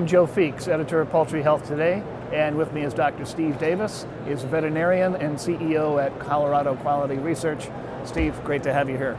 I'm 0.00 0.06
Joe 0.06 0.26
Feeks, 0.26 0.66
editor 0.66 1.02
of 1.02 1.10
Poultry 1.10 1.42
Health 1.42 1.68
Today, 1.68 2.02
and 2.32 2.56
with 2.56 2.72
me 2.72 2.84
is 2.84 2.94
Dr. 2.94 3.26
Steve 3.26 3.58
Davis. 3.58 4.06
He's 4.26 4.42
a 4.42 4.46
veterinarian 4.46 5.14
and 5.14 5.36
CEO 5.36 6.02
at 6.02 6.18
Colorado 6.18 6.74
Quality 6.76 7.16
Research. 7.16 7.68
Steve, 8.06 8.34
great 8.42 8.62
to 8.62 8.72
have 8.72 8.88
you 8.88 8.96
here. 8.96 9.18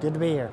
Good 0.00 0.14
to 0.14 0.20
be 0.20 0.28
here. 0.28 0.52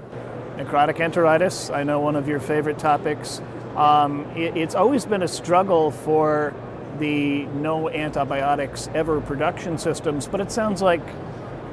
Necrotic 0.57 0.95
enteritis, 0.95 1.71
I 1.71 1.83
know 1.83 1.99
one 1.99 2.15
of 2.15 2.27
your 2.27 2.39
favorite 2.39 2.79
topics. 2.79 3.39
Um, 3.75 4.25
it, 4.35 4.57
it's 4.57 4.73
always 4.73 5.05
been 5.05 5.21
a 5.21 5.27
struggle 5.27 5.91
for 5.91 6.51
the 6.97 7.45
no 7.45 7.87
antibiotics 7.87 8.89
ever 8.95 9.21
production 9.21 9.77
systems, 9.77 10.25
but 10.25 10.41
it 10.41 10.51
sounds 10.51 10.81
like 10.81 11.05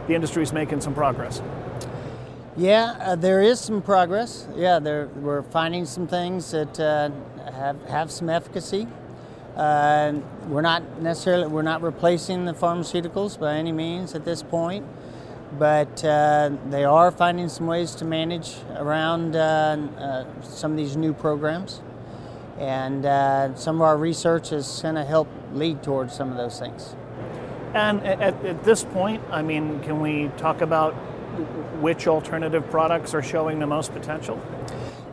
the 0.09 0.15
industry's 0.15 0.53
making 0.53 0.83
some 0.83 0.93
progress. 0.93 1.41
Yeah, 2.57 2.97
uh, 3.01 3.17
there 3.17 3.41
is 3.41 3.61
some 3.61 3.81
progress. 3.81 4.47
Yeah, 4.55 4.79
there, 4.79 5.07
we're 5.07 5.43
finding 5.43 5.87
some 5.87 6.07
things 6.07 6.51
that 6.51 6.79
uh, 6.79 7.11
have 7.51 7.83
have 7.87 8.11
some 8.11 8.29
efficacy. 8.29 8.87
Uh, 9.57 10.13
we're 10.49 10.61
not 10.61 11.01
necessarily 11.01 11.47
we're 11.47 11.63
not 11.63 11.81
replacing 11.81 12.45
the 12.45 12.53
pharmaceuticals 12.53 13.41
by 13.41 13.55
any 13.55 13.73
means 13.73 14.15
at 14.15 14.27
this 14.27 14.43
point, 14.43 14.85
but 15.59 16.05
uh, 16.05 16.51
they 16.69 16.85
are 16.85 17.11
finding 17.11 17.49
some 17.49 17.67
ways 17.67 17.95
to 17.95 18.05
manage 18.05 18.57
around 18.77 19.35
uh, 19.35 19.79
uh, 19.97 20.43
some 20.43 20.73
of 20.73 20.77
these 20.77 20.95
new 20.95 21.15
programs, 21.15 21.81
and 22.59 23.59
some 23.59 23.77
of 23.77 23.83
our 23.83 23.97
research 23.97 24.53
is 24.53 24.81
going 24.83 24.97
to 24.97 25.05
help 25.05 25.29
lead 25.55 25.83
towards 25.83 26.15
some 26.15 26.31
of 26.31 26.37
those 26.37 26.59
things. 26.59 26.97
And 27.73 28.05
at, 28.05 28.45
at 28.45 28.63
this 28.65 28.85
point, 28.85 29.23
I 29.31 29.41
mean, 29.41 29.81
can 29.81 30.01
we 30.01 30.31
talk 30.37 30.61
about 30.61 30.95
which 31.81 32.07
alternative 32.07 32.69
products 32.71 33.15
are 33.15 33.23
showing 33.23 33.59
the 33.59 33.67
most 33.67 33.93
potential? 33.93 34.41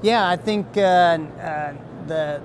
Yeah, 0.01 0.27
I 0.27 0.35
think 0.35 0.77
uh, 0.77 0.81
uh, 0.81 1.73
the 2.07 2.41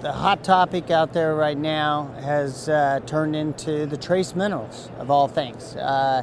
the 0.00 0.12
hot 0.12 0.44
topic 0.44 0.92
out 0.92 1.12
there 1.12 1.34
right 1.34 1.58
now 1.58 2.12
has 2.20 2.68
uh, 2.68 3.00
turned 3.04 3.34
into 3.34 3.84
the 3.86 3.96
trace 3.96 4.36
minerals 4.36 4.90
of 4.98 5.10
all 5.10 5.26
things, 5.26 5.74
uh, 5.74 6.22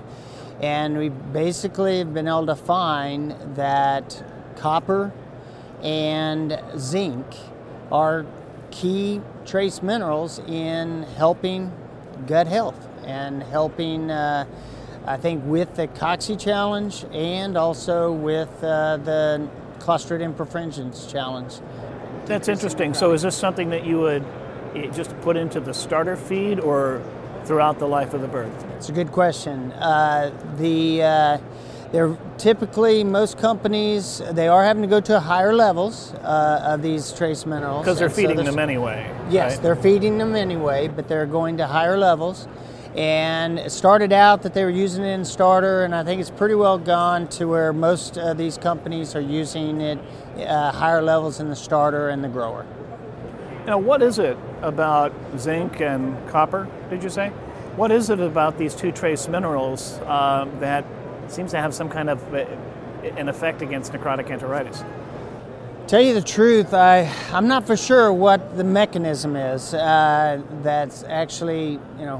and 0.62 0.98
we 0.98 1.10
basically 1.10 2.00
have 2.00 2.14
been 2.14 2.28
able 2.28 2.46
to 2.46 2.56
find 2.56 3.36
that 3.56 4.24
copper 4.56 5.12
and 5.84 6.59
zinc 6.78 7.26
are 7.92 8.26
key 8.72 9.22
trace 9.46 9.82
minerals 9.82 10.40
in 10.48 11.04
helping 11.18 11.72
gut 12.28 12.48
health 12.48 12.88
and 13.06 13.44
helping 13.44 14.09
uh, 14.09 14.46
I 15.08 15.17
think 15.17 15.44
with 15.45 15.75
the 15.75 15.88
cocci 15.88 16.39
Challenge 16.39 17.06
and 17.11 17.58
also 17.58 18.11
with 18.11 18.50
uh, 18.64 18.98
the 18.98 19.47
Clostridium 19.80 20.34
perfringens 20.34 21.12
Challenge. 21.12 21.53
That's 22.25 22.47
interesting. 22.47 22.94
So 22.95 23.12
is 23.12 23.22
this 23.22 23.38
something 23.38 23.70
that 23.70 23.86
you 23.86 24.00
would 24.00 24.25
eh, 24.73 24.88
just 24.88 25.20
put 25.22 25.38
into 25.38 25.59
the 25.59 25.73
starter 25.73 26.16
feed 26.16 26.59
or 26.59 27.03
throughout 27.44 27.78
the 27.78 27.88
life 27.88 28.16
of 28.16 28.22
the 28.22 28.28
bird? 28.28 28.52
It's 28.78 28.89
a 28.89 28.94
good 28.94 29.12
question. 29.12 29.72
Uh, 29.73 30.31
the 30.58 31.03
uh, 31.03 31.38
they're 31.92 32.17
typically 32.40 33.03
most 33.03 33.38
companies 33.38 34.22
they 34.31 34.47
are 34.47 34.64
having 34.64 34.81
to 34.81 34.88
go 34.88 35.00
to 35.02 35.19
higher 35.19 35.53
levels 35.53 36.14
uh, 36.16 36.64
of 36.66 36.81
these 36.81 37.14
trace 37.14 37.45
minerals 37.45 37.86
because 37.86 38.00
they're 38.00 38.09
feeding 38.09 38.38
so 38.38 38.44
them 38.44 38.58
anyway. 38.58 39.08
Yes, 39.30 39.53
right? 39.53 39.62
they're 39.62 39.75
feeding 39.75 40.17
them 40.17 40.36
anyway, 40.36 40.88
but 40.88 41.08
they're 41.08 41.28
going 41.28 41.58
to 41.58 41.67
higher 41.67 41.95
levels 41.95 42.47
and 42.96 43.60
it 43.60 43.72
started 43.72 44.14
out 44.14 44.42
that 44.44 44.54
they 44.54 44.64
were 44.64 44.70
using 44.70 45.04
it 45.04 45.14
in 45.14 45.26
starter 45.26 45.84
and 45.84 45.94
i 45.94 46.04
think 46.04 46.22
it's 46.22 46.30
pretty 46.30 46.56
well 46.56 46.78
gone 46.78 47.28
to 47.28 47.46
where 47.46 47.74
most 47.74 48.18
of 48.18 48.38
these 48.38 48.58
companies 48.58 49.16
are 49.16 49.22
using 49.22 49.81
it 49.81 50.00
uh, 50.38 50.72
higher 50.72 51.02
levels 51.02 51.40
in 51.40 51.50
the 51.50 51.56
starter 51.56 52.09
and 52.09 52.24
the 52.24 52.28
grower. 52.28 52.66
Now 53.66 53.78
what 53.80 54.02
is 54.02 54.19
it 54.19 54.38
about 54.62 55.14
zinc 55.38 55.81
and 55.81 56.28
copper 56.30 56.68
did 56.90 57.03
you 57.03 57.09
say? 57.09 57.30
What 57.75 57.92
is 57.92 58.09
it 58.09 58.19
about 58.19 58.58
these 58.58 58.75
two 58.75 58.92
trace 58.92 59.28
minerals 59.28 60.00
uh, 60.06 60.48
that 60.59 60.86
seems 61.28 61.52
to 61.52 61.58
have 61.58 61.74
some 61.74 61.90
kind 61.90 62.09
of 62.09 62.34
uh, 62.34 62.46
an 63.18 63.28
effect 63.30 63.62
against 63.62 63.92
necrotic 63.92 64.28
enteritis 64.28 64.84
Tell 65.88 66.01
you 66.01 66.16
the 66.16 66.22
truth, 66.23 66.73
I, 66.73 67.01
I'm 67.31 67.47
not 67.47 67.68
for 67.68 67.78
sure 67.78 68.12
what 68.12 68.57
the 68.57 68.63
mechanism 68.63 69.35
is 69.35 69.72
uh, 69.72 70.41
that's 70.63 71.03
actually, 71.03 71.73
you 71.73 72.06
know, 72.07 72.18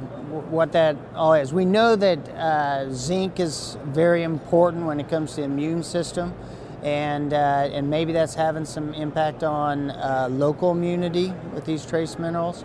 what 0.52 0.72
that 0.74 0.96
all 1.16 1.34
is. 1.34 1.52
We 1.52 1.66
know 1.66 1.96
that 1.96 2.30
uh, 2.30 2.94
zinc 2.94 3.40
is 3.40 3.76
very 3.86 4.22
important 4.22 4.86
when 4.86 5.00
it 5.00 5.10
comes 5.10 5.32
to 5.32 5.38
the 5.38 5.46
immune 5.46 5.82
system, 5.82 6.36
and, 6.84 7.34
uh, 7.34 7.70
and 7.72 7.90
maybe 7.90 8.14
that's 8.14 8.36
having 8.36 8.66
some 8.66 8.94
impact 8.94 9.44
on 9.44 9.90
uh, 9.90 10.28
local 10.30 10.70
immunity 10.70 11.34
with 11.52 11.66
these 11.66 11.84
trace 11.88 12.20
minerals. 12.20 12.64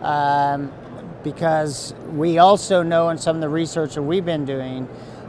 Um, 0.00 0.70
because 1.24 1.92
we 2.12 2.38
also 2.38 2.84
know 2.84 3.08
in 3.08 3.18
some 3.18 3.34
of 3.34 3.42
the 3.42 3.48
research 3.48 3.96
that 3.96 4.02
we've 4.02 4.24
been 4.24 4.44
doing 4.44 4.88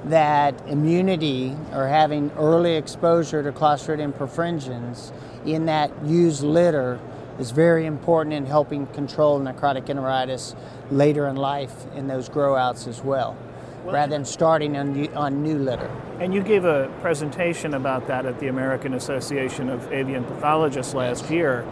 that 0.09 0.67
immunity 0.67 1.55
or 1.73 1.87
having 1.87 2.31
early 2.37 2.75
exposure 2.75 3.43
to 3.43 3.51
Clostridium 3.51 4.13
perfringens 4.13 5.11
in 5.45 5.65
that 5.65 5.91
used 6.05 6.43
litter 6.43 6.99
is 7.39 7.51
very 7.51 7.85
important 7.85 8.33
in 8.33 8.45
helping 8.45 8.87
control 8.87 9.39
necrotic 9.39 9.85
enteritis 9.85 10.55
later 10.89 11.27
in 11.27 11.35
life 11.35 11.85
in 11.95 12.07
those 12.07 12.29
grow 12.29 12.55
outs 12.55 12.87
as 12.87 13.03
well, 13.03 13.37
well 13.83 13.93
rather 13.93 14.11
than 14.11 14.25
starting 14.25 14.75
on, 14.75 15.13
on 15.15 15.43
new 15.43 15.57
litter. 15.57 15.89
And 16.19 16.33
you 16.33 16.41
gave 16.41 16.65
a 16.65 16.91
presentation 17.01 17.73
about 17.73 18.07
that 18.07 18.25
at 18.25 18.39
the 18.39 18.47
American 18.47 18.93
Association 18.95 19.69
of 19.69 19.91
Avian 19.91 20.23
Pathologists 20.23 20.93
last 20.93 21.29
year. 21.29 21.65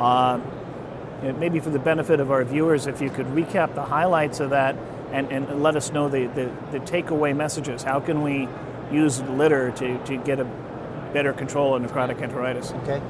Uh, 0.00 0.40
maybe 1.22 1.60
for 1.60 1.70
the 1.70 1.78
benefit 1.78 2.18
of 2.18 2.30
our 2.30 2.44
viewers, 2.44 2.86
if 2.86 3.00
you 3.00 3.08
could 3.08 3.26
recap 3.26 3.74
the 3.74 3.84
highlights 3.84 4.40
of 4.40 4.50
that 4.50 4.76
and, 5.14 5.30
and 5.30 5.62
let 5.62 5.76
us 5.76 5.92
know 5.92 6.08
the, 6.08 6.26
the, 6.26 6.50
the 6.72 6.80
takeaway 6.80 7.34
messages. 7.34 7.84
How 7.84 8.00
can 8.00 8.22
we 8.22 8.48
use 8.92 9.22
litter 9.22 9.70
to, 9.72 10.04
to 10.06 10.16
get 10.18 10.40
a 10.40 10.44
better 11.12 11.32
control 11.32 11.76
of 11.76 11.82
necrotic 11.82 12.18
enteritis? 12.18 12.74
Okay. 12.82 13.00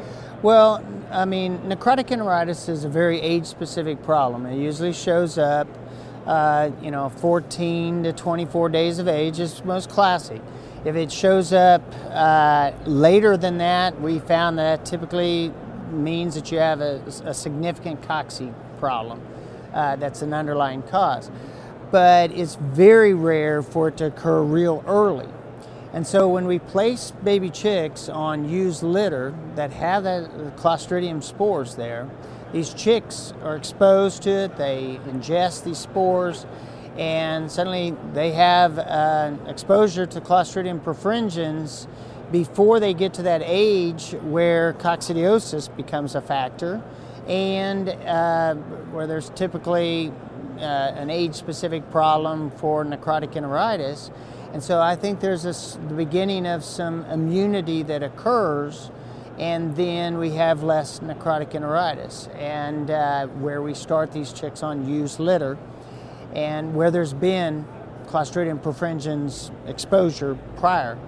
Well, 0.43 0.85
I 1.11 1.25
mean, 1.25 1.59
necrotic 1.61 2.09
enteritis 2.09 2.69
is 2.69 2.85
a 2.85 2.91
very 2.91 3.21
age-specific 3.21 4.03
problem. 4.03 4.45
It 4.45 4.59
usually 4.59 4.93
shows 4.93 5.39
up, 5.39 5.67
uh, 6.27 6.71
you 6.83 6.91
know, 6.91 7.09
14 7.09 8.05
to 8.05 8.13
24 8.13 8.69
days 8.69 8.99
of 8.99 9.09
age 9.09 9.41
is 9.41 9.65
most 9.65 9.89
classic. 9.89 10.43
If 10.85 10.97
it 10.97 11.11
shows 11.11 11.55
up 11.55 11.81
uh, 12.11 12.73
later 12.85 13.39
than 13.39 13.57
that, 13.59 13.99
we 13.99 14.19
found 14.19 14.59
that 14.59 14.85
typically 14.85 15.51
means 15.91 16.35
that 16.35 16.53
you 16.53 16.59
have 16.59 16.83
a, 16.83 17.01
a 17.25 17.33
significant 17.33 18.03
cocci 18.03 18.53
problem. 18.79 19.23
Uh, 19.73 19.97
that's 19.97 20.21
an 20.21 20.35
underlying 20.35 20.83
cause 20.83 21.31
but 21.94 22.32
it's 22.32 22.56
very 22.56 23.15
rare 23.15 23.62
for 23.62 23.87
it 23.87 23.97
to 23.97 24.06
occur 24.06 24.43
real 24.43 24.82
early. 24.84 25.28
And 25.93 26.05
so 26.05 26.28
when 26.28 26.44
we 26.44 26.59
place 26.59 27.12
baby 27.22 27.50
chicks 27.50 28.09
on 28.09 28.49
used 28.49 28.82
litter 28.82 29.32
that 29.55 29.72
have 29.72 30.03
the 30.03 30.53
Clostridium 30.56 31.22
spores 31.22 31.77
there, 31.77 32.10
these 32.53 32.75
chicks 32.75 33.32
are 33.44 33.55
exposed 33.55 34.22
to 34.22 34.31
it, 34.31 34.56
they 34.56 34.99
ingest 35.06 35.62
these 35.62 35.78
spores, 35.78 36.47
and 36.99 37.49
suddenly 37.49 37.94
they 38.12 38.32
have 38.32 38.76
uh, 38.76 39.31
exposure 39.47 40.05
to 40.05 40.21
Clostridium 40.21 40.81
perfringens 40.81 41.87
before 42.32 42.81
they 42.81 42.93
get 42.93 43.15
to 43.15 43.22
that 43.22 43.41
age 43.44 44.16
where 44.22 44.72
coccidiosis 44.72 45.69
becomes 45.76 46.16
a 46.16 46.21
factor 46.21 46.82
and 47.28 47.88
uh, 47.88 48.56
where 48.91 49.06
there's 49.06 49.31
typically 49.31 50.12
uh, 50.59 50.95
an 50.97 51.11
age-specific 51.11 51.91
problem 51.91 52.51
for 52.51 52.85
necrotic 52.85 53.33
enteritis. 53.33 54.11
And 54.53 54.62
so 54.62 54.81
I 54.81 54.95
think 54.95 55.21
there's 55.21 55.43
this, 55.43 55.79
the 55.89 55.95
beginning 55.95 56.47
of 56.47 56.62
some 56.65 57.05
immunity 57.06 57.83
that 57.83 58.03
occurs, 58.03 58.91
and 59.39 59.75
then 59.75 60.19
we 60.19 60.31
have 60.31 60.62
less 60.62 61.01
necrotic 61.01 61.53
enteritis. 61.53 62.35
And 62.37 62.91
uh, 62.91 63.27
where 63.27 63.62
we 63.62 63.75
start 63.75 64.12
these 64.12 64.33
chicks 64.33 64.62
on 64.62 64.89
used 64.89 65.19
litter, 65.19 65.59
and 66.35 66.75
where 66.75 66.91
there's 66.91 67.15
been 67.15 67.67
Clostridium 68.07 68.61
perfringens 68.61 69.50
exposure 69.69 70.39
prior. 70.57 70.99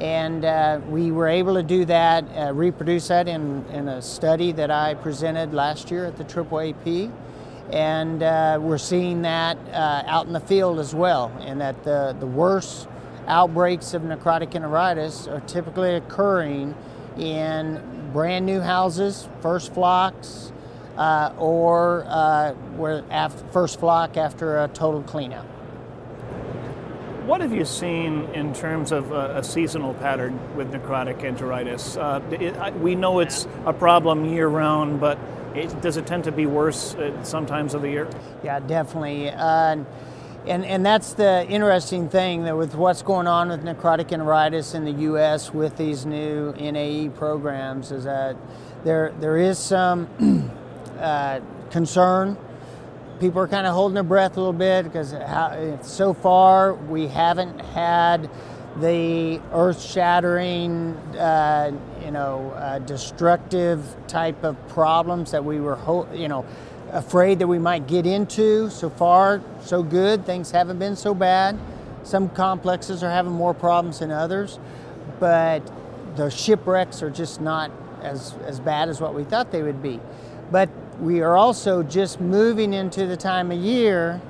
And 0.00 0.44
uh, 0.44 0.80
we 0.88 1.10
were 1.10 1.28
able 1.28 1.54
to 1.54 1.62
do 1.62 1.84
that, 1.84 2.24
uh, 2.36 2.52
reproduce 2.52 3.08
that 3.08 3.28
in, 3.28 3.64
in 3.66 3.88
a 3.88 4.00
study 4.00 4.52
that 4.52 4.70
I 4.70 4.94
presented 4.94 5.52
last 5.52 5.90
year 5.90 6.04
at 6.04 6.16
the 6.16 6.24
AAAP 6.24 7.12
and 7.72 8.22
uh, 8.22 8.58
we're 8.60 8.78
seeing 8.78 9.22
that 9.22 9.58
uh, 9.72 10.02
out 10.06 10.26
in 10.26 10.32
the 10.32 10.40
field 10.40 10.78
as 10.78 10.94
well, 10.94 11.30
and 11.40 11.60
that 11.60 11.84
the, 11.84 12.16
the 12.18 12.26
worst 12.26 12.88
outbreaks 13.26 13.92
of 13.92 14.02
necrotic 14.02 14.52
enteritis 14.52 15.30
are 15.30 15.40
typically 15.40 15.94
occurring 15.94 16.74
in 17.18 18.10
brand 18.12 18.46
new 18.46 18.60
houses, 18.60 19.28
first 19.40 19.74
flocks, 19.74 20.52
uh, 20.96 21.32
or 21.38 22.04
uh, 22.08 22.52
where 22.76 23.02
first 23.52 23.78
flock 23.78 24.16
after 24.16 24.64
a 24.64 24.68
total 24.68 25.02
cleanout. 25.02 25.44
What 27.26 27.42
have 27.42 27.52
you 27.52 27.66
seen 27.66 28.24
in 28.32 28.54
terms 28.54 28.90
of 28.90 29.12
a, 29.12 29.36
a 29.36 29.44
seasonal 29.44 29.92
pattern 29.92 30.40
with 30.56 30.72
necrotic 30.72 31.18
enteritis? 31.18 31.98
Uh, 31.98 32.22
it, 32.34 32.74
we 32.78 32.94
know 32.94 33.18
it's 33.18 33.46
a 33.66 33.72
problem 33.74 34.24
year 34.24 34.48
round, 34.48 34.98
but 34.98 35.18
it, 35.60 35.80
does 35.82 35.96
it 35.96 36.06
tend 36.06 36.24
to 36.24 36.32
be 36.32 36.46
worse 36.46 36.94
at 36.94 37.26
some 37.26 37.46
times 37.46 37.74
of 37.74 37.82
the 37.82 37.90
year? 37.90 38.08
Yeah, 38.42 38.60
definitely. 38.60 39.30
Uh, 39.30 39.84
and, 40.46 40.64
and 40.64 40.86
that's 40.86 41.12
the 41.12 41.46
interesting 41.48 42.08
thing 42.08 42.44
that 42.44 42.56
with 42.56 42.74
what's 42.74 43.02
going 43.02 43.26
on 43.26 43.50
with 43.50 43.62
necrotic 43.64 44.08
enteritis 44.08 44.74
in 44.74 44.84
the 44.84 44.92
U.S. 45.02 45.52
with 45.52 45.76
these 45.76 46.06
new 46.06 46.52
NAE 46.52 47.10
programs 47.10 47.92
is 47.92 48.04
that 48.04 48.36
there 48.84 49.12
there 49.20 49.36
is 49.36 49.58
some 49.58 50.08
uh, 50.98 51.40
concern. 51.70 52.38
People 53.20 53.42
are 53.42 53.48
kind 53.48 53.66
of 53.66 53.74
holding 53.74 53.94
their 53.94 54.04
breath 54.04 54.36
a 54.36 54.40
little 54.40 54.52
bit 54.52 54.84
because 54.84 55.12
how, 55.12 55.78
so 55.82 56.14
far 56.14 56.74
we 56.74 57.08
haven't 57.08 57.58
had 57.58 58.30
the 58.80 59.40
earth-shattering, 59.52 60.94
uh, 61.18 61.72
you 62.04 62.10
know, 62.10 62.50
uh, 62.52 62.78
destructive 62.80 63.82
type 64.06 64.44
of 64.44 64.56
problems 64.68 65.32
that 65.32 65.44
we 65.44 65.60
were, 65.60 65.78
you 66.14 66.28
know, 66.28 66.44
afraid 66.92 67.38
that 67.40 67.46
we 67.46 67.58
might 67.58 67.86
get 67.86 68.06
into. 68.06 68.70
So 68.70 68.88
far, 68.88 69.42
so 69.62 69.82
good. 69.82 70.24
Things 70.24 70.50
haven't 70.50 70.78
been 70.78 70.96
so 70.96 71.14
bad. 71.14 71.58
Some 72.04 72.28
complexes 72.30 73.02
are 73.02 73.10
having 73.10 73.32
more 73.32 73.52
problems 73.52 73.98
than 73.98 74.10
others, 74.10 74.58
but 75.18 75.60
the 76.16 76.30
shipwrecks 76.30 77.02
are 77.02 77.10
just 77.10 77.40
not 77.40 77.70
as, 78.02 78.34
as 78.46 78.60
bad 78.60 78.88
as 78.88 79.00
what 79.00 79.14
we 79.14 79.24
thought 79.24 79.50
they 79.50 79.62
would 79.62 79.82
be. 79.82 80.00
But 80.50 80.70
we 81.00 81.20
are 81.20 81.36
also 81.36 81.82
just 81.82 82.20
moving 82.20 82.72
into 82.72 83.06
the 83.06 83.16
time 83.16 83.50
of 83.52 83.58
year, 83.58 84.20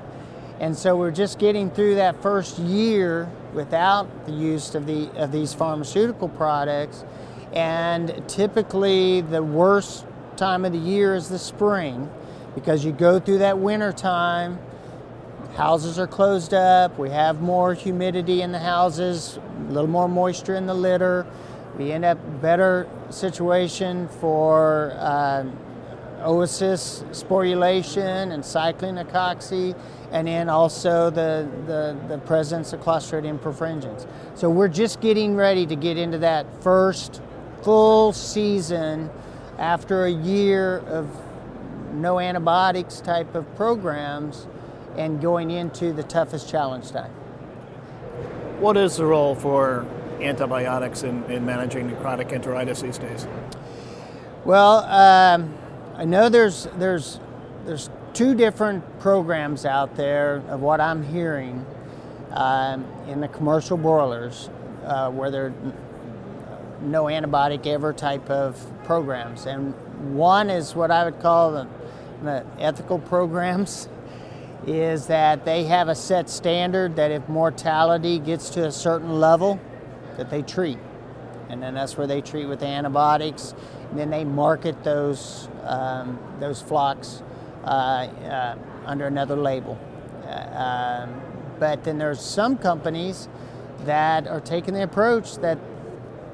and 0.59 0.77
so 0.77 0.97
we're 0.97 1.11
just 1.11 1.39
getting 1.39 1.71
through 1.71 1.95
that 1.95 2.21
first 2.21 2.59
year 2.59 3.31
without 3.53 4.25
the 4.25 4.33
use 4.33 4.75
of, 4.75 4.85
the, 4.85 5.09
of 5.11 5.31
these 5.31 5.53
pharmaceutical 5.53 6.27
products. 6.27 7.05
And 7.53 8.23
typically, 8.27 9.21
the 9.21 9.41
worst 9.41 10.05
time 10.35 10.65
of 10.65 10.73
the 10.73 10.79
year 10.79 11.15
is 11.15 11.29
the 11.29 11.39
spring 11.39 12.09
because 12.55 12.83
you 12.83 12.91
go 12.91 13.19
through 13.19 13.37
that 13.39 13.57
winter 13.57 13.93
time, 13.93 14.59
houses 15.55 15.97
are 15.97 16.07
closed 16.07 16.53
up, 16.53 16.97
we 16.99 17.09
have 17.09 17.41
more 17.41 17.73
humidity 17.73 18.41
in 18.41 18.51
the 18.51 18.59
houses, 18.59 19.39
a 19.69 19.71
little 19.71 19.89
more 19.89 20.09
moisture 20.09 20.55
in 20.55 20.65
the 20.65 20.73
litter. 20.73 21.25
We 21.77 21.93
end 21.93 22.03
up 22.03 22.17
better 22.41 22.87
situation 23.09 24.09
for 24.19 24.91
uh, 24.97 25.45
oocyst 26.19 27.03
sporulation 27.09 28.31
and 28.31 28.43
cycling 28.43 28.97
of 28.97 29.07
cocci, 29.07 29.75
and 30.11 30.27
then 30.27 30.49
also 30.49 31.09
the, 31.09 31.47
the, 31.65 31.97
the 32.07 32.17
presence 32.19 32.73
of 32.73 32.81
Clostridium 32.81 33.39
perfringens. 33.39 34.07
So 34.35 34.49
we're 34.49 34.67
just 34.67 35.01
getting 35.01 35.35
ready 35.35 35.65
to 35.65 35.75
get 35.75 35.97
into 35.97 36.17
that 36.19 36.45
first 36.63 37.21
full 37.61 38.13
season 38.13 39.09
after 39.57 40.05
a 40.05 40.11
year 40.11 40.79
of 40.87 41.09
no 41.93 42.19
antibiotics 42.19 43.01
type 43.01 43.35
of 43.35 43.55
programs 43.55 44.47
and 44.97 45.21
going 45.21 45.51
into 45.51 45.93
the 45.93 46.03
toughest 46.03 46.49
challenge 46.49 46.91
time. 46.91 47.11
What 48.59 48.77
is 48.77 48.97
the 48.97 49.05
role 49.05 49.35
for 49.35 49.85
antibiotics 50.21 51.03
in, 51.03 51.23
in 51.25 51.45
managing 51.45 51.89
necrotic 51.89 52.29
enteritis 52.31 52.81
these 52.81 52.97
days? 52.97 53.27
Well, 54.45 54.83
um, 54.85 55.53
I 55.99 56.05
know 56.05 56.29
there's 56.29 56.65
there's 56.77 57.19
there's 57.65 57.89
two 58.13 58.33
different 58.33 59.01
programs 59.01 59.65
out 59.65 59.97
there 59.97 60.41
of 60.47 60.61
what 60.61 60.79
I'm 60.79 61.03
hearing 61.03 61.65
um, 62.31 62.85
in 63.09 63.19
the 63.19 63.27
commercial 63.27 63.75
broilers 63.75 64.49
uh, 64.85 65.11
where 65.11 65.29
they're 65.29 65.53
no 66.79 67.05
antibiotic 67.05 67.67
ever 67.67 67.91
type 67.91 68.29
of 68.29 68.65
programs, 68.85 69.45
and 69.45 69.73
one 70.15 70.49
is 70.49 70.73
what 70.73 70.89
I 70.89 71.03
would 71.03 71.19
call 71.19 71.51
the 71.51 71.67
the 72.23 72.45
ethical 72.59 72.99
programs 72.99 73.89
is 74.67 75.07
that 75.07 75.43
they 75.43 75.65
have 75.65 75.89
a 75.89 75.95
set 75.95 76.29
standard 76.29 76.95
that 76.95 77.11
if 77.11 77.27
mortality 77.27 78.19
gets 78.19 78.49
to 78.51 78.65
a 78.65 78.71
certain 78.71 79.19
level 79.19 79.59
that 80.15 80.29
they 80.29 80.43
treat. 80.43 80.79
And 81.49 81.63
then 81.63 81.73
that's 81.73 81.97
where 81.97 82.05
they 82.07 82.21
treat 82.21 82.45
with 82.45 82.61
antibiotics. 82.61 83.55
And 83.89 83.99
then 83.99 84.11
they 84.11 84.23
market 84.23 84.83
those 84.83 85.49
um, 85.69 86.19
those 86.39 86.61
flocks 86.61 87.23
uh, 87.63 87.67
uh, 87.67 88.57
under 88.85 89.07
another 89.07 89.35
label. 89.35 89.77
Uh, 90.25 91.05
um, 91.07 91.21
but 91.59 91.83
then 91.83 91.97
there's 91.97 92.21
some 92.21 92.57
companies 92.57 93.27
that 93.85 94.27
are 94.27 94.41
taking 94.41 94.73
the 94.73 94.83
approach 94.83 95.37
that 95.37 95.57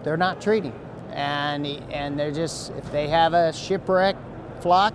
they're 0.03 0.17
not 0.17 0.41
treating. 0.41 0.73
And 1.11 1.65
and 1.65 2.19
they're 2.19 2.31
just 2.31 2.71
if 2.71 2.91
they 2.91 3.07
have 3.07 3.33
a 3.33 3.53
shipwreck 3.53 4.17
flock 4.59 4.93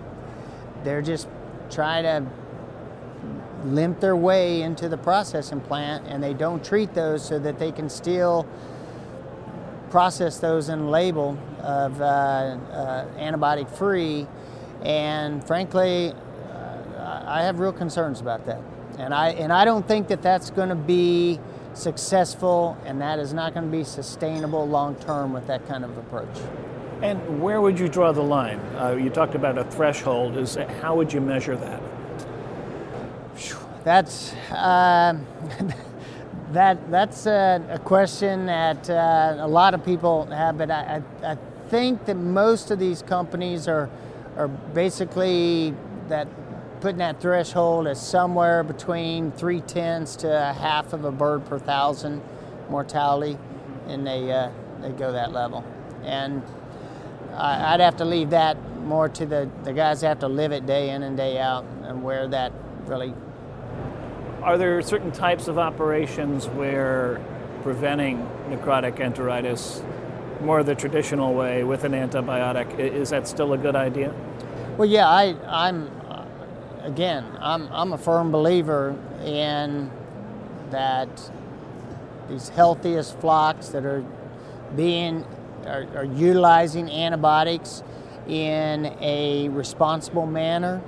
they're 0.83 1.01
just 1.01 1.27
trying 1.69 2.03
to 2.03 2.25
limp 3.65 3.99
their 3.99 4.15
way 4.15 4.63
into 4.63 4.89
the 4.89 4.97
processing 4.97 5.61
plant 5.61 6.05
and 6.07 6.23
they 6.23 6.33
don't 6.33 6.63
treat 6.65 6.93
those 6.93 7.23
so 7.25 7.37
that 7.37 7.59
they 7.59 7.71
can 7.71 7.89
still 7.89 8.47
process 9.91 10.39
those 10.39 10.69
and 10.69 10.89
label 10.89 11.37
of 11.63 12.01
uh, 12.01 12.05
uh, 12.05 13.05
antibiotic 13.17 13.69
free 13.69 14.27
and 14.83 15.45
frankly 15.45 16.13
uh, 16.13 17.23
I 17.25 17.43
have 17.43 17.59
real 17.59 17.73
concerns 17.73 18.21
about 18.21 18.45
that 18.45 18.61
and 18.97 19.13
I 19.13 19.29
and 19.29 19.51
I 19.51 19.65
don't 19.65 19.87
think 19.87 20.07
that 20.09 20.21
that's 20.21 20.49
going 20.49 20.69
to 20.69 20.75
be 20.75 21.39
successful 21.73 22.77
and 22.85 23.01
that 23.01 23.19
is 23.19 23.33
not 23.33 23.53
going 23.53 23.65
to 23.65 23.71
be 23.71 23.83
sustainable 23.83 24.67
long 24.67 24.95
term 24.95 25.33
with 25.33 25.47
that 25.47 25.67
kind 25.67 25.83
of 25.83 25.97
approach. 25.97 26.37
And 27.01 27.41
where 27.41 27.61
would 27.61 27.79
you 27.79 27.87
draw 27.87 28.11
the 28.11 28.21
line? 28.21 28.59
Uh, 28.75 28.91
you 28.91 29.09
talked 29.09 29.33
about 29.33 29.57
a 29.57 29.63
threshold. 29.63 30.37
Is 30.37 30.55
how 30.81 30.95
would 30.95 31.11
you 31.11 31.21
measure 31.21 31.55
that? 31.55 31.81
That's 33.83 34.33
uh, 34.51 35.17
that 36.51 36.91
that's 36.91 37.25
a, 37.25 37.65
a 37.71 37.79
question 37.79 38.45
that 38.45 38.87
uh, 38.87 39.37
a 39.39 39.47
lot 39.47 39.73
of 39.73 39.83
people 39.83 40.25
have, 40.27 40.59
but 40.59 40.69
I, 40.69 41.01
I, 41.23 41.31
I, 41.31 41.37
think 41.71 42.05
that 42.05 42.17
most 42.17 42.69
of 42.69 42.77
these 42.77 43.01
companies 43.01 43.67
are 43.67 43.89
are 44.37 44.47
basically 44.47 45.73
that 46.07 46.27
putting 46.81 46.99
that 46.99 47.19
threshold 47.19 47.87
as 47.87 47.99
somewhere 48.05 48.63
between 48.63 49.31
three 49.31 49.61
tenths 49.61 50.15
to 50.17 50.27
a 50.49 50.53
half 50.53 50.93
of 50.93 51.05
a 51.05 51.11
bird 51.11 51.45
per 51.45 51.57
thousand 51.57 52.21
mortality, 52.69 53.37
and 53.87 54.05
they 54.05 54.31
uh, 54.31 54.51
they 54.81 54.89
go 54.89 55.11
that 55.11 55.31
level 55.31 55.65
and 56.03 56.43
I'd 57.33 57.79
have 57.79 57.97
to 57.97 58.05
leave 58.05 58.31
that 58.31 58.57
more 58.81 59.07
to 59.09 59.25
the, 59.25 59.49
the 59.63 59.73
guys 59.73 60.01
that 60.01 60.07
have 60.07 60.19
to 60.19 60.27
live 60.27 60.51
it 60.51 60.65
day 60.65 60.89
in 60.89 61.03
and 61.03 61.15
day 61.15 61.39
out 61.39 61.65
and 61.83 62.03
where 62.03 62.27
that 62.27 62.51
really. 62.85 63.13
Are 64.41 64.57
there 64.57 64.81
certain 64.81 65.11
types 65.11 65.47
of 65.47 65.57
operations 65.57 66.47
where 66.47 67.21
preventing 67.63 68.17
necrotic 68.49 68.97
enteritis 68.97 69.85
more 70.41 70.63
the 70.63 70.75
traditional 70.75 71.33
way 71.33 71.63
with 71.63 71.83
an 71.83 71.93
antibiotic, 71.93 72.79
is 72.79 73.09
that 73.09 73.27
still 73.27 73.53
a 73.53 73.57
good 73.57 73.75
idea? 73.75 74.13
Well, 74.77 74.87
yeah, 74.87 75.07
I, 75.07 75.35
I'm, 75.47 75.89
again, 76.81 77.25
I'm, 77.39 77.67
I'm 77.71 77.93
a 77.93 77.97
firm 77.97 78.31
believer 78.31 78.95
in 79.23 79.91
that 80.71 81.31
these 82.29 82.49
healthiest 82.49 83.19
flocks 83.19 83.69
that 83.69 83.85
are 83.85 84.03
being 84.75 85.25
are, 85.65 85.85
are 85.95 86.05
utilizing 86.05 86.89
antibiotics 86.89 87.83
in 88.27 88.85
a 89.01 89.49
responsible 89.49 90.25
manner 90.25 90.81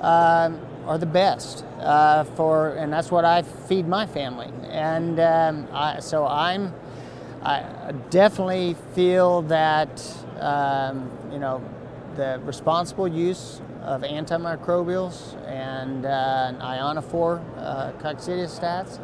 um, 0.00 0.60
are 0.86 0.98
the 0.98 1.06
best 1.06 1.64
uh, 1.80 2.24
for, 2.24 2.70
and 2.76 2.92
that's 2.92 3.10
what 3.10 3.24
I 3.24 3.42
feed 3.42 3.88
my 3.88 4.06
family. 4.06 4.50
And 4.70 5.18
um, 5.20 5.68
I, 5.72 6.00
so 6.00 6.26
I'm, 6.26 6.72
I 7.48 7.92
definitely 8.10 8.76
feel 8.94 9.40
that 9.42 10.04
um, 10.38 11.10
you 11.32 11.38
know 11.38 11.62
the 12.14 12.38
responsible 12.44 13.08
use 13.08 13.62
of 13.80 14.02
antimicrobials 14.02 15.34
and 15.46 16.04
uh, 16.04 16.52
ionophore 16.60 17.42
uh, 17.56 17.92
coccidiostats 18.02 19.00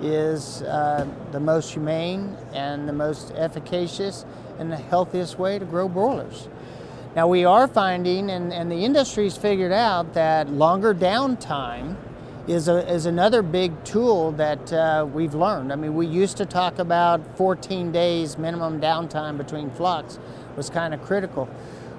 is 0.00 0.62
uh, 0.62 1.08
the 1.32 1.40
most 1.40 1.72
humane 1.72 2.36
and 2.52 2.88
the 2.88 2.92
most 2.92 3.32
efficacious 3.34 4.24
and 4.60 4.70
the 4.70 4.76
healthiest 4.76 5.36
way 5.40 5.58
to 5.58 5.64
grow 5.64 5.88
broilers. 5.88 6.48
Now, 7.16 7.26
we 7.26 7.44
are 7.44 7.66
finding, 7.66 8.30
and, 8.30 8.52
and 8.52 8.70
the 8.70 8.84
industry's 8.84 9.36
figured 9.36 9.72
out, 9.72 10.14
that 10.14 10.48
longer 10.50 10.94
downtime 10.94 11.96
is, 12.48 12.68
a, 12.68 12.90
is 12.90 13.06
another 13.06 13.42
big 13.42 13.84
tool 13.84 14.32
that 14.32 14.72
uh, 14.72 15.06
we've 15.12 15.34
learned. 15.34 15.72
I 15.72 15.76
mean, 15.76 15.94
we 15.94 16.06
used 16.06 16.38
to 16.38 16.46
talk 16.46 16.78
about 16.78 17.36
14 17.36 17.92
days 17.92 18.38
minimum 18.38 18.80
downtime 18.80 19.36
between 19.36 19.70
flocks 19.70 20.18
was 20.56 20.70
kind 20.70 20.94
of 20.94 21.02
critical. 21.02 21.48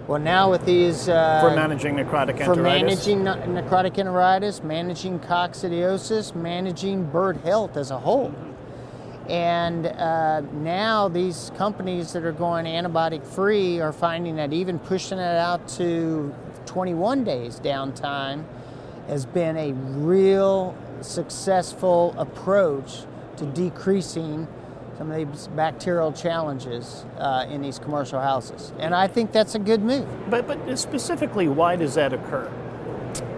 Well, 0.07 0.19
now 0.19 0.49
with 0.49 0.65
these 0.65 1.07
uh, 1.07 1.39
for 1.39 1.55
managing 1.55 1.93
necrotic 1.93 2.39
enteritis, 2.39 2.45
for 2.45 2.55
managing 2.55 3.19
necrotic 3.19 3.93
enteritis, 3.97 4.63
managing 4.63 5.19
coccidiosis, 5.19 6.33
managing 6.33 7.05
bird 7.11 7.37
health 7.37 7.77
as 7.77 7.91
a 7.91 7.99
whole, 7.99 8.33
and 9.29 9.85
uh, 9.85 10.41
now 10.53 11.09
these 11.09 11.51
companies 11.57 12.11
that 12.13 12.23
are 12.23 12.31
going 12.31 12.65
antibiotic 12.65 13.23
free 13.23 13.79
are 13.79 13.93
finding 13.93 14.35
that 14.37 14.51
even 14.51 14.79
pushing 14.79 15.19
it 15.19 15.37
out 15.37 15.67
to 15.67 16.33
21 16.65 17.23
days 17.23 17.59
downtime 17.59 18.45
has 19.09 19.25
been 19.25 19.57
a 19.57 19.73
real 19.73 20.75
successful 21.01 22.15
approach 22.17 23.01
to 23.37 23.45
decreasing 23.45 24.47
some 24.97 25.11
of 25.11 25.17
these 25.17 25.47
bacterial 25.49 26.11
challenges 26.11 27.05
uh, 27.17 27.45
in 27.49 27.61
these 27.61 27.79
commercial 27.79 28.19
houses. 28.19 28.73
And 28.79 28.93
I 28.93 29.07
think 29.07 29.31
that's 29.31 29.55
a 29.55 29.59
good 29.59 29.81
move. 29.81 30.05
But, 30.29 30.45
but 30.45 30.77
specifically, 30.77 31.47
why 31.47 31.77
does 31.77 31.95
that 31.95 32.13
occur? 32.13 32.51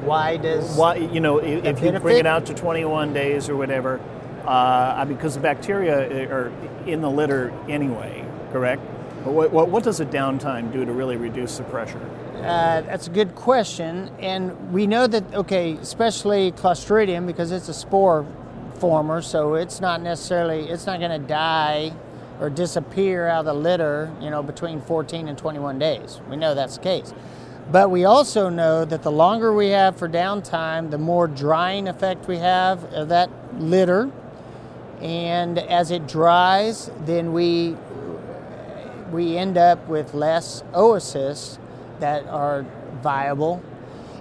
Why 0.02 0.38
does 0.38 0.76
why 0.76 0.96
you 0.96 1.20
know 1.20 1.38
if, 1.38 1.64
if 1.64 1.84
you 1.84 2.00
bring 2.00 2.18
it 2.18 2.26
out 2.26 2.48
to 2.48 2.56
21 2.56 3.14
days 3.14 3.48
or 3.48 3.56
whatever, 3.56 4.02
uh, 4.46 5.06
because 5.06 5.36
the 5.36 5.40
bacteria 5.40 6.28
are 6.32 6.52
in 6.88 7.02
the 7.02 7.10
litter 7.10 7.54
anyway, 7.70 8.26
correct? 8.52 8.82
What, 9.24 9.52
what, 9.52 9.70
what, 9.70 9.84
does 9.84 10.00
a 10.00 10.06
downtime 10.06 10.74
do 10.74 10.84
to 10.84 10.92
really 10.92 11.16
reduce 11.16 11.60
the 11.60 11.64
pressure? 11.66 12.02
Uh, 12.42 12.82
that's 12.82 13.06
a 13.06 13.12
good 13.12 13.36
question, 13.36 14.10
and 14.20 14.74
we 14.74 14.88
know 14.88 15.06
that 15.06 15.32
okay, 15.32 15.74
especially 15.74 16.52
Clostridium 16.52 17.28
because 17.28 17.52
it's 17.52 17.70
a 17.70 17.74
spore 17.74 18.26
former, 18.80 19.22
so 19.22 19.54
it's 19.54 19.80
not 19.80 20.02
necessarily 20.02 20.68
it's 20.68 20.88
not 20.88 21.00
going 21.00 21.12
to 21.22 21.28
die 21.28 21.94
or 22.40 22.50
disappear 22.50 23.28
out 23.28 23.42
of 23.42 23.46
the 23.46 23.54
litter, 23.54 24.12
you 24.20 24.32
know, 24.32 24.42
between 24.42 24.82
14 24.82 25.28
and 25.28 25.38
21 25.38 25.78
days. 25.78 26.20
We 26.28 26.36
know 26.36 26.56
that's 26.56 26.78
the 26.78 26.84
case. 26.84 27.14
But 27.72 27.92
we 27.92 28.06
also 28.06 28.50
know 28.50 28.86
that 28.86 29.04
the 29.04 29.12
longer 29.12 29.54
we 29.54 29.70
have 29.70 29.96
for 29.96 30.10
downtime, 30.10 30.90
the 30.90 30.98
more 30.98 31.28
drying 31.28 31.88
effect 31.88 32.28
we 32.28 32.38
have 32.38 32.84
of 32.86 33.10
that 33.10 33.30
litter. 33.60 34.12
And 35.00 35.60
as 35.60 35.92
it 35.92 36.08
dries, 36.08 36.90
then 37.06 37.34
we 37.34 37.78
we 39.12 39.38
end 39.38 39.58
up 39.58 39.88
with 39.88 40.14
less 40.14 40.64
oocysts 40.74 41.60
that 42.02 42.28
are 42.28 42.66
viable 43.02 43.64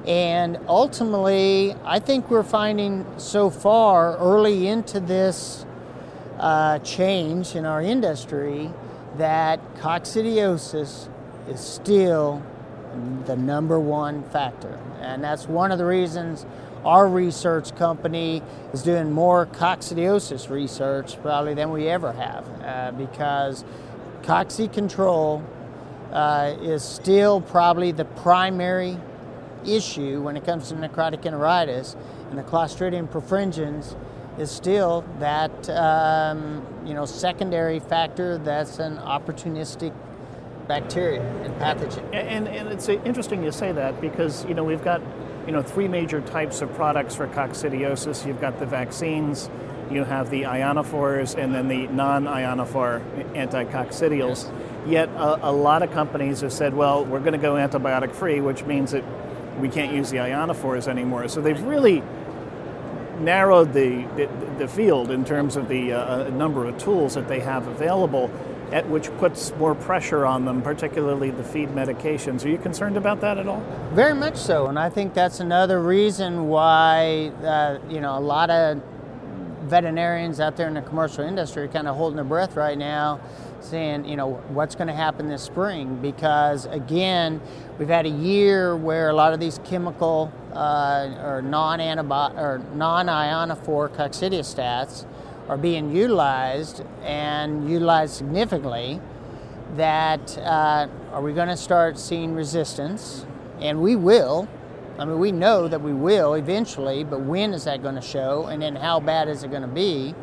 and 0.07 0.59
ultimately, 0.67 1.75
I 1.85 1.99
think 1.99 2.31
we're 2.31 2.43
finding 2.43 3.05
so 3.19 3.51
far 3.51 4.17
early 4.17 4.67
into 4.67 4.99
this 4.99 5.67
uh, 6.39 6.79
change 6.79 7.55
in 7.55 7.67
our 7.67 7.83
industry 7.83 8.71
that 9.19 9.61
coccidiosis 9.77 11.09
is 11.49 11.61
still 11.61 12.43
the 13.27 13.37
number 13.37 13.79
one 13.79 14.23
factor. 14.31 14.81
And 15.01 15.23
that's 15.23 15.47
one 15.47 15.71
of 15.71 15.79
the 15.79 15.85
reasons 15.85 16.47
our 16.85 17.07
research 17.07 17.77
company 17.77 18.43
is 18.73 18.83
doing 18.83 19.13
more 19.13 19.45
coccidiosis 19.45 20.49
research 20.49 21.21
probably 21.21 21.53
than 21.53 21.71
we 21.71 21.89
ever 21.89 22.13
have 22.13 22.49
uh, 22.63 22.93
because 22.93 23.65
cocci 24.23 24.73
control 24.73 25.43
uh, 26.13 26.57
is 26.61 26.83
still 26.83 27.41
probably 27.41 27.93
the 27.93 28.05
primary 28.05 28.97
issue 29.67 30.23
when 30.23 30.37
it 30.37 30.45
comes 30.45 30.69
to 30.69 30.75
necrotic 30.75 31.23
enteritis, 31.23 31.97
and 32.31 32.39
the 32.39 32.43
Clostridium 32.43 33.09
perfringens 33.09 33.97
is 34.39 34.51
still 34.51 35.05
that 35.19 35.69
um, 35.71 36.65
you 36.87 36.95
know 36.95 37.05
secondary 37.05 37.81
factor 37.81 38.39
that's 38.39 38.79
an 38.79 38.97
opportunistic 38.99 39.95
bacteria 40.67 41.21
and 41.43 41.53
pathogen. 41.57 42.03
And, 42.15 42.47
and 42.47 42.69
it's 42.69 42.89
interesting 42.89 43.43
you 43.43 43.51
say 43.51 43.73
that 43.73 44.01
because 44.01 44.45
you 44.47 44.55
know 44.55 44.65
we've 44.65 44.85
got 44.85 45.03
you 45.47 45.53
know 45.53 45.63
three 45.63 45.89
major 45.89 46.21
types 46.21 46.63
of 46.63 46.73
products 46.75 47.15
for 47.15 47.27
coccidiosis. 47.27 48.27
You've 48.27 48.41
got 48.41 48.59
the 48.59 48.67
vaccines, 48.67 49.51
you 49.91 50.05
have 50.05 50.31
the 50.31 50.43
ionophores, 50.43 51.37
and 51.37 51.55
then 51.55 51.69
the 51.69 51.89
non-ionophore 51.89 53.03
anticoccidials. 53.35 54.45
Yes. 54.45 54.53
Yet 54.87 55.09
a, 55.11 55.51
a, 55.51 55.53
lot 55.53 55.83
of 55.83 55.93
companies 55.93 56.41
have 56.41 56.53
said, 56.53 56.75
well, 56.75 57.05
we're 57.05 57.21
going 57.21 57.33
to 57.33 57.39
go 57.39 57.55
antibiotic 57.55 58.13
free, 58.13 58.41
which 58.41 58.65
means 58.65 58.93
that 58.93 59.05
we 59.61 59.69
can't 59.69 59.93
use 59.93 60.11
the 60.11 60.19
ionophores 60.19 60.89
anymore. 60.89 61.29
So 61.29 61.41
they've 61.41 61.61
really 61.63 62.03
narrowed 63.21 63.73
the, 63.73 64.07
the, 64.17 64.29
the 64.59 64.69
field 64.69 65.11
in 65.11 65.25
terms 65.25 65.57
of 65.57 65.69
the 65.69 65.93
uh, 65.93 66.31
number 66.31 66.67
of 66.67 66.79
tools 66.79 67.15
that 67.15 67.29
they 67.29 67.41
have 67.41 67.67
available, 67.67 68.31
at 68.73 68.89
which 68.89 69.15
puts 69.19 69.55
more 69.57 69.75
pressure 69.75 70.25
on 70.25 70.45
them, 70.45 70.63
particularly 70.63 71.31
the 71.31 71.45
feed 71.45 71.69
medications. 71.71 72.45
Are 72.45 72.49
you 72.49 72.59
concerned 72.59 72.97
about 72.97 73.21
that 73.21 73.37
at 73.37 73.47
all? 73.47 73.63
Very 73.93 74.15
much 74.15 74.37
so, 74.37 74.69
and 74.69 74.79
I 74.79 74.89
think 74.89 75.13
that's 75.13 75.41
another 75.41 75.83
reason 75.83 76.49
why 76.49 77.33
uh, 77.45 77.79
you 77.91 78.01
know 78.01 78.17
a 78.17 78.21
lot 78.21 78.49
of 78.49 78.81
veterinarians 79.63 80.41
out 80.41 80.57
there 80.57 80.69
in 80.69 80.75
the 80.75 80.83
commercial 80.83 81.25
industry 81.25 81.65
are 81.65 81.69
kind 81.69 81.87
of 81.87 81.97
holding 81.97 82.17
their 82.17 82.25
breath 82.25 82.57
right 82.57 82.79
now 82.79 83.21
saying, 83.61 84.05
you 84.05 84.17
know, 84.17 84.35
what's 84.49 84.75
going 84.75 84.89
to 84.89 84.95
happen 84.95 85.29
this 85.29 85.43
spring 85.43 85.97
because, 86.01 86.67
again, 86.67 87.41
we've 87.79 87.89
had 87.89 88.07
a 88.07 88.11
year 88.11 88.77
where 88.77 89.11
a 89.11 89.13
lot 89.13 89.33
of 89.33 89.41
these 89.41 89.61
chemical 89.65 90.33
uh, 90.53 91.15
or 91.23 91.43
non-antibiotic 91.43 92.37
or 92.37 92.63
non-ionophore 92.75 93.89
coccidiostats 93.91 95.05
are 95.49 95.57
being 95.57 95.95
utilized 95.95 96.85
and 97.03 97.69
utilized 97.69 98.15
significantly. 98.15 99.01
That 99.77 100.37
uh, 100.39 100.89
are 101.13 101.23
we 101.23 101.33
going 101.33 101.49
to 101.49 101.57
start 101.57 101.99
seeing 101.99 102.35
resistance? 102.35 103.25
And 103.61 103.81
we 103.81 103.95
will. 103.95 104.49
I 104.99 105.05
mean, 105.05 105.19
we 105.19 105.33
know 105.33 105.69
that 105.69 105.81
we 105.81 105.93
will 105.93 106.35
eventually, 106.35 107.05
but 107.05 107.21
when 107.21 107.55
is 107.55 107.65
that 107.65 107.83
going 107.83 107.95
to 107.95 108.03
show? 108.03 108.47
And 108.47 108.61
then 108.61 108.77
how 108.77 109.01
bad 109.01 109.29
is 109.29 109.45
it 109.45 109.51
going 109.51 109.63
to 109.63 109.69
be? 109.69 110.15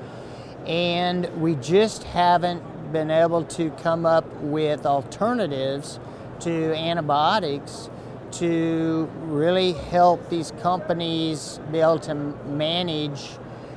And 0.66 1.26
we 1.42 1.56
just 1.56 2.04
haven't 2.04 2.62
been 2.92 3.12
able 3.12 3.44
to 3.44 3.70
come 3.72 4.06
up 4.06 4.26
with 4.42 4.86
alternatives 4.86 6.00
to 6.42 6.74
antibiotics 6.76 7.90
to 8.32 9.10
really 9.24 9.74
help 9.74 10.30
these 10.30 10.52
companies 10.62 11.60
be 11.72 11.80
able 11.80 12.00
to 12.00 12.14
manage 12.14 13.30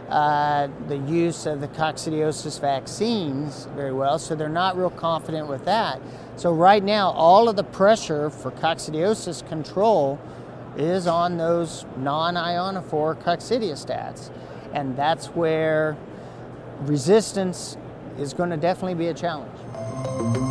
uh, 0.09 0.69
the 0.89 0.97
use 0.99 1.47
of 1.47 1.61
the 1.61 1.69
coccidiosis 1.69 2.61
vaccines 2.61 3.69
very 3.77 3.93
well, 3.93 4.19
so 4.19 4.35
they're 4.35 4.49
not 4.49 4.77
real 4.77 4.91
confident 4.91 5.47
with 5.47 5.65
that. 5.65 6.03
So, 6.35 6.53
right 6.53 6.83
now, 6.83 7.11
all 7.11 7.49
of 7.49 7.55
the 7.55 7.63
pressure 7.63 8.29
for 8.29 8.51
coccidiosis 8.51 9.47
control 9.49 10.19
is 10.77 11.07
on 11.07 11.37
those 11.37 11.85
non 11.97 12.35
ionophore 12.35 13.15
coccidiostats. 13.23 14.31
And 14.73 14.97
that's 14.97 15.27
where 15.29 15.97
resistance 16.81 17.77
is 18.19 18.35
going 18.35 18.51
to 18.51 18.57
definitely 18.57 18.95
be 18.95 19.09
a 19.09 19.15
challenge. 19.15 20.50